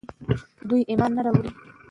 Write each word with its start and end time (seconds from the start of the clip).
دوی 0.69 0.81
ايمان 0.89 1.11
نه 1.15 1.21
راوړي 1.25 1.51